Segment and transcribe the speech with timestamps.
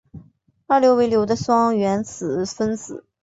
[0.65, 3.05] 二硫为硫的双原子分子。